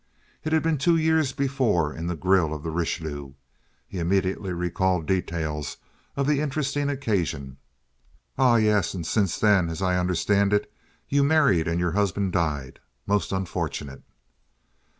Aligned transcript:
It 0.43 0.51
had 0.51 0.63
been 0.63 0.79
two 0.79 0.97
years 0.97 1.31
before 1.31 1.93
in 1.93 2.07
the 2.07 2.15
grill 2.15 2.55
of 2.55 2.63
the 2.63 2.71
Richelieu. 2.71 3.33
He 3.87 3.99
immediately 3.99 4.51
recalled 4.51 5.05
details 5.05 5.77
of 6.15 6.25
the 6.25 6.39
interesting 6.41 6.89
occasion. 6.89 7.57
"Ah, 8.35 8.55
yes, 8.55 8.95
and 8.95 9.05
since 9.05 9.37
then, 9.37 9.69
as 9.69 9.79
I 9.83 9.99
understand 9.99 10.53
it, 10.53 10.73
you 11.07 11.23
married 11.23 11.67
and 11.67 11.79
your 11.79 11.91
husband 11.91 12.33
died. 12.33 12.79
Most 13.05 13.31
unfortunate." 13.31 14.01